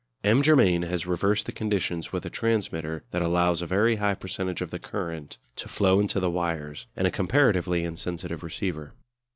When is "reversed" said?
1.05-1.45